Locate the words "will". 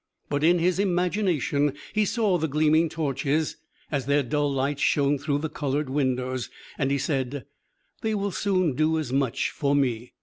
8.15-8.31